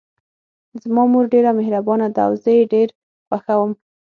زما 0.83 1.03
مور 1.11 1.25
ډیره 1.33 1.51
مهربانه 1.59 2.07
ده 2.15 2.21
او 2.27 2.33
زه 2.43 2.49
یې 2.57 2.63
ډېر 2.73 2.87
خوښوم 3.27 3.71